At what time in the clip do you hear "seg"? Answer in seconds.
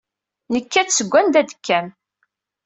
0.91-1.07